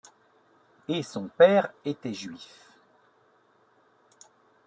[0.89, 2.71] Et son père était juif.